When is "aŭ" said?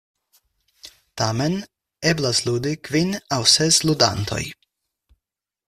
3.37-3.41